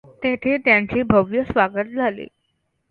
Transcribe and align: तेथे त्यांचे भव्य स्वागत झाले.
तेथे 0.23 0.57
त्यांचे 0.57 1.03
भव्य 1.03 1.43
स्वागत 1.43 1.93
झाले. 1.95 2.25